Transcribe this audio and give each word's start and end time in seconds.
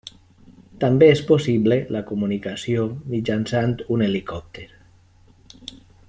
També 0.83 1.09
és 1.15 1.19
possible 1.31 1.77
la 1.97 2.01
comunicació 2.13 2.87
mitjançant 3.15 3.75
un 3.97 4.05
helicòpter. 4.09 4.67